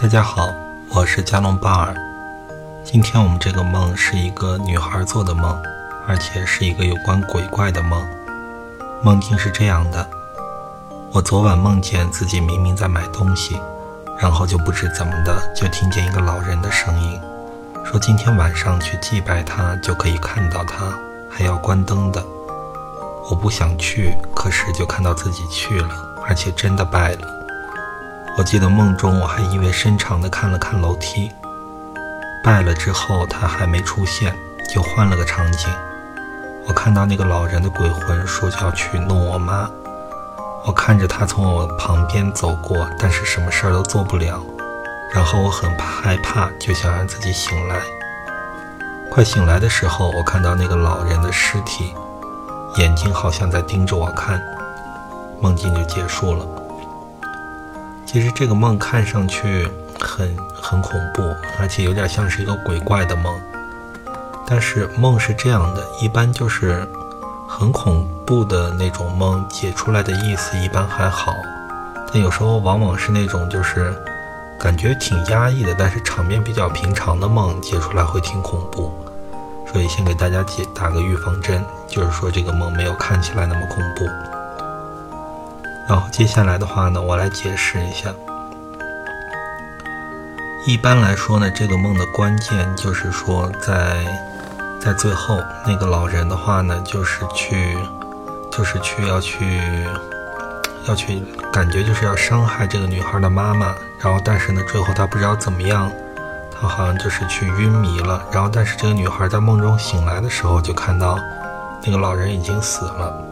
[0.00, 0.48] 大家好，
[0.88, 1.94] 我是加隆巴尔。
[2.82, 5.54] 今天我们这个梦是一个女孩做的梦，
[6.08, 8.02] 而且是一个有关鬼怪的梦。
[9.02, 10.08] 梦境是这样的：
[11.12, 13.60] 我昨晚梦见自己明明在买东西，
[14.18, 17.20] 然后就不知怎么的就听见一个老人的声音，
[17.84, 20.98] 说今天晚上去祭拜他就可以看到他，
[21.28, 22.24] 还要关灯的。
[23.28, 25.90] 我不想去，可是就看到自己去了，
[26.26, 27.36] 而且真的拜了。
[28.40, 31.30] 我记得梦中我还意味深长地看了看楼梯，
[32.42, 34.34] 拜了之后他还没出现，
[34.72, 35.70] 就换了个场景。
[36.66, 39.68] 我看到那个老人的鬼魂说要去弄我妈，
[40.64, 44.42] 我看着他从我旁边走过，但是什么事儿都做不了。
[45.12, 47.76] 然后我很害怕，就想让自己醒来。
[49.10, 51.92] 快醒来的时候，我看到那个老人的尸体。
[52.76, 54.42] 眼睛好像在盯着我看，
[55.42, 56.46] 梦境就结束了。
[58.06, 59.68] 其实这个梦看上去
[60.00, 61.22] 很很恐怖，
[61.58, 63.38] 而且有点像是一个鬼怪的梦。
[64.46, 66.84] 但是梦是这样的，一般就是
[67.48, 71.34] 很恐怖的那种梦，解出来的意思一般还好，
[72.12, 73.94] 但有时候往往是那种就是
[74.58, 78.92] 感觉挺压抑的，但是场面比较平常的梦，解出来会挺恐怖。
[79.72, 84.04] 所以先给大家解打个预防针，就是说这个梦没有看起来那么恐怖。
[85.90, 88.14] 然后接下来的话呢，我来解释一下。
[90.64, 93.96] 一般来说呢，这个梦的关键就是说，在
[94.80, 97.76] 在最后那个老人的话呢，就是去
[98.52, 99.60] 就是去要去
[100.86, 103.74] 要去，感觉就是要伤害这个女孩的妈妈。
[103.98, 105.90] 然后但是呢，最后他不知道怎么样。
[106.52, 111.18] 他好像就是去晕迷了，然后但是这个女孩在梦中醒来的时候，就看到
[111.84, 113.24] 那个老人已经死了。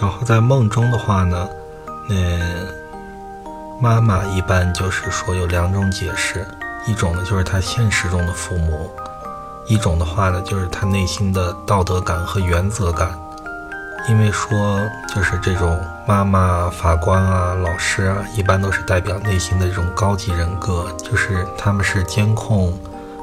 [0.00, 1.48] 然后在梦中的话呢，
[2.08, 2.16] 那
[3.80, 6.46] 妈妈一般就是说有两种解释，
[6.86, 8.90] 一种呢就是她现实中的父母，
[9.66, 13.10] 一种的话呢就是她内心的道德感和原则感。
[14.08, 14.80] 因为说，
[15.14, 22.72] 就是这种妈妈、法官啊、老师啊，一般都是代表内心的这种高级人格，就是他们是监控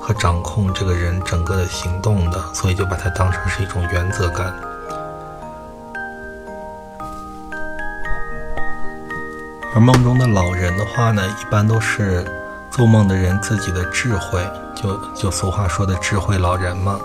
[0.00, 4.54] 和掌控这个人整个的行动的，所以就把它当成是一种原则感。
[9.74, 12.24] 而梦中的老人的话呢，一般都是
[12.70, 16.98] 做梦的人自己的智慧，就就俗话说的智慧老人嘛。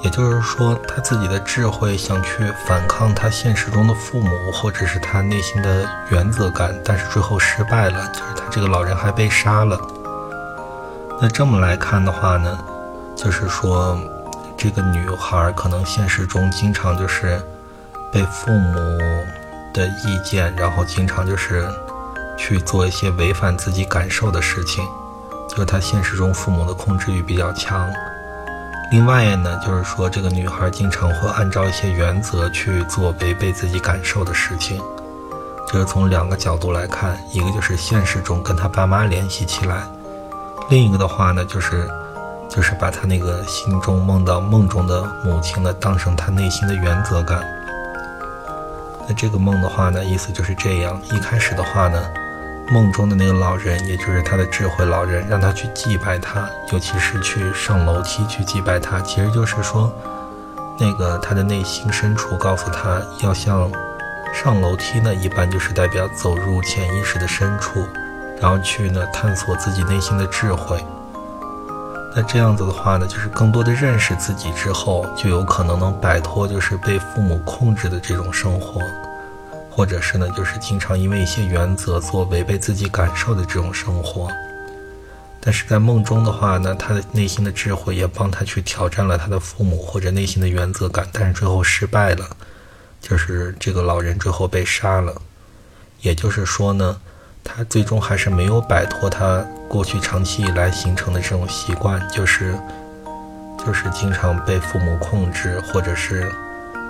[0.00, 9.76] 也就是说，他自己的智慧想去反抗他现实中的父母，或者是他内心的原则感，但是最后失败了，就是他这个老人还被杀了。
[11.20, 12.58] 那这么来看的话呢，
[13.16, 13.98] 就是说，
[14.56, 17.42] 这个女孩可能现实中经常就是
[18.12, 18.98] 被父母
[19.72, 21.68] 的意见，然后经常就是
[22.36, 24.84] 去做一些违反自己感受的事情，
[25.48, 27.88] 就是她现实中父母的控制欲比较强。
[28.90, 34.80] 另外呢，就是说这个女孩经常会按照一些原则去做违背自己感受的事情，
[35.70, 39.82] 就是从两个角度来看，一个就是现实中跟她爸妈联系起来，
[40.70, 41.86] 另一个的话呢，就是
[42.48, 47.42] 就是把她那个心中梦到梦中的母亲呢当成她内心的原则感。
[49.08, 52.02] 那这个梦的话呢，意思就是这样，一开始的话呢。
[52.70, 59.90] 梦中的那个老人，也就是他的智慧老人，让他去祭拜他，尤其是去上楼梯去祭拜他，其实就是说，
[60.78, 63.72] 那个他的内心深处告诉他，要像
[64.34, 67.88] 上楼梯呢，一般就是代表走入潜意识的深处，
[68.38, 70.84] 然后去呢探索自己内心的智慧。
[72.20, 78.82] 那这样子的话呢，就是更多的认识自己之后，就有可能能摆脱就是被父母控制的这种生活。
[79.70, 84.26] 或者是呢，就是经常因为一些原则做违背自己感受的这种生活，
[85.40, 92.28] 但是在梦中的话呢，他的内心的智慧也帮他去挑战了他的父母或者内心的原则感，但是最后失败了，
[93.00, 95.14] 就是这个老人最后被杀了。
[96.00, 97.00] 也就是说呢，
[97.48, 102.54] 他最终还是没有摆脱他过去长期以来形成的这种习惯，就是
[103.64, 106.30] 就是经常被父母控制，或者是。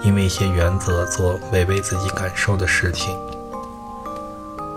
[0.04, 3.12] 因为一些原则做违背自己感受的事情，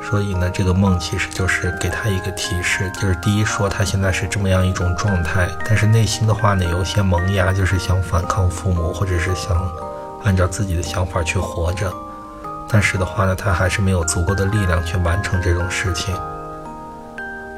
[0.01, 9.71] 所以呢，这个梦其实就是给他一个提示，就是第一说他现在是这么样一种状态，但是内心的话呢，有些萌芽，就是想反抗父母，或者是想
[10.23, 11.93] 按照自己的想法去活着，
[12.69, 16.15] 但是的话呢，他还是没有足够的力量去完成这种事情。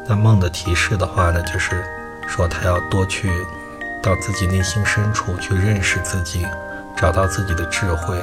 [0.07, 1.83] 那梦的提示的话呢，就是
[2.27, 3.29] 说他要多去
[4.01, 6.45] 到自己内心深处去认识自己。
[6.95, 8.15] 找到自己的智慧，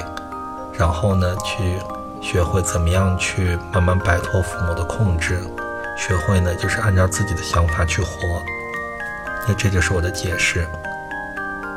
[0.78, 1.76] 然后呢，去
[2.22, 5.42] 学会怎么样去慢慢摆脱父母的控制，
[5.98, 8.08] 学会呢，就是按照自己的想法去活。
[9.46, 10.66] 那这就是我的解释。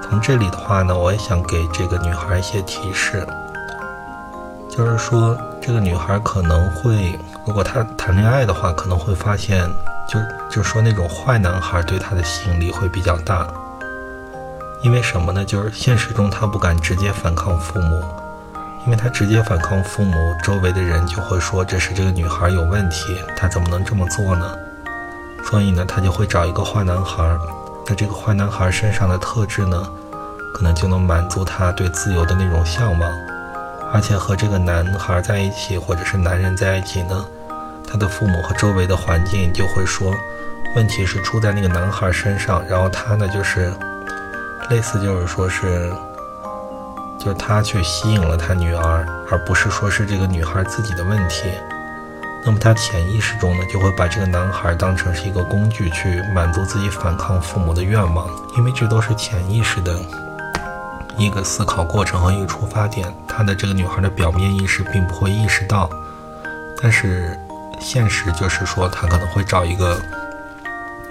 [0.03, 3.27] 从这里的话呢，我也想给这个女孩一些提示，
[4.75, 9.69] 就是说，这个女孩可能会，如果她谈恋爱的话，可能会发现，
[10.09, 13.47] 就就说那种坏男孩对她的吸引力会比较大。
[14.81, 15.45] 因为什么呢？
[15.45, 18.03] 就是现实中她不敢直接反抗父母，
[18.85, 24.57] 因为她直接反抗父母，周围的人就会说这是这个女孩有问题，她怎么能这么做呢？
[25.45, 27.23] 所以呢，她就会找一个坏男孩。
[27.87, 29.87] 那这个坏男孩身上的特质呢，
[30.51, 33.11] 可能就能满足她对自由的那种向往，
[33.93, 37.23] 而且和这个男孩在一起，或者是男人在一起呢，
[37.87, 40.11] 他的父母和周围的环境就会说，
[40.75, 43.71] 问题是出在那个男孩身上，然后他呢就是
[44.71, 45.93] 类似就是说是，
[47.19, 51.51] 就是他去吸引了他女儿，而不是说是这个女孩自己的问题。
[52.43, 59.93] 那么他潜意识中呢，就会把这个男孩当成是一个工具，去满足自己反抗父母的愿望，因为这都是潜意识的
[61.17, 63.13] 一个思考过程和一个出发点。
[63.27, 65.89] 他的这个女孩的表面意识并不会意识到，
[66.81, 67.37] 但是
[67.79, 69.99] 现实就是说，他可能会找一个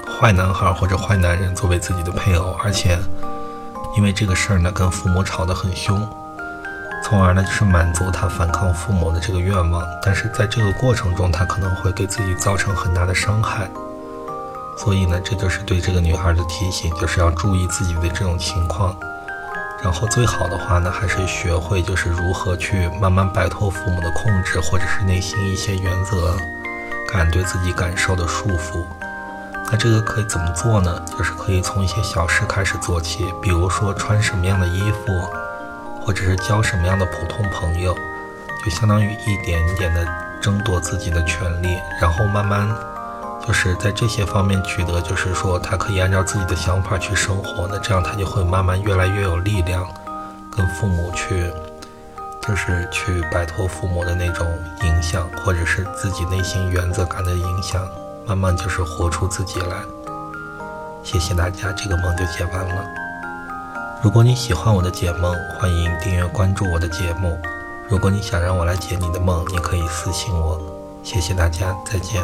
[0.06, 2.98] 坏男孩或者坏男人作为自己的配偶，而且
[3.96, 6.08] 因为这个事儿呢，跟父母吵得很凶。
[7.04, 13.68] 从而呢，就是满足他反抗父母的这个愿望，但是在这个过程中，他可能会给自己造成很大的伤害。
[14.78, 18.96] 所以呢，这就是对这个女孩的提醒，就是要注意自己的这种情况。
[19.82, 26.36] 然后最好的话呢，还是学会就是如何去慢慢摆脱父母的控制，或者是内心一些原则
[27.12, 28.84] 感对自己感受的束缚。
[29.70, 31.02] 那这个可以怎么做呢？
[31.18, 35.12] 就是可以从一些小事开始做起，比如说穿什么样的衣服。
[36.04, 37.96] 或者是交什么样的普通朋友，
[38.64, 40.04] 就相当于一点一点的
[40.40, 42.68] 争夺自己的权利，然后慢慢
[43.46, 49.86] 就是在这些方面取得，就是说他可以按照自己的想法去生活，那这样他就会慢慢越来越有力量，
[50.56, 51.52] 跟父母去，
[52.46, 54.46] 就是去摆脱父母的那种
[54.82, 57.86] 影响，或者是自己内心原则感的影响，
[58.26, 59.76] 慢慢就是活出自己来。
[61.02, 62.84] 谢谢大家，这个梦就解完了。
[64.02, 67.36] 如果你喜欢我的解梦，欢迎订阅关注我的节目。
[67.88, 70.60] 如果你想让我来解你的梦，你可以私信我。
[71.02, 72.22] 谢谢大家，再见。